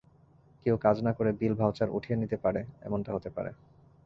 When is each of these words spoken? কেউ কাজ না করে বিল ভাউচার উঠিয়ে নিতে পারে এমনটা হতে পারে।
কেউ 0.65 0.75
কাজ 0.77 0.95
না 1.05 1.11
করে 1.13 1.31
বিল 1.39 1.53
ভাউচার 1.53 1.89
উঠিয়ে 1.89 2.19
নিতে 2.21 2.37
পারে 2.37 2.61
এমনটা 2.81 3.09
হতে 3.15 3.29
পারে। 3.35 3.51